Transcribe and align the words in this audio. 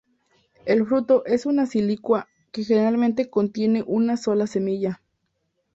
El 0.65 0.87
fruto 0.87 1.23
es 1.27 1.45
una 1.45 1.67
silicua 1.67 2.27
que 2.51 2.63
generalmente 2.63 3.29
contiene 3.29 3.83
una 3.85 4.17
sola 4.17 4.47
semilla. 4.47 4.99